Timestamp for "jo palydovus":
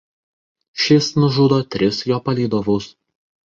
2.13-2.93